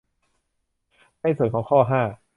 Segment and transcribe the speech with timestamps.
[1.21, 2.01] ในส่วนของข้อ ห้า